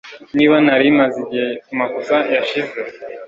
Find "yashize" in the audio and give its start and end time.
2.35-2.75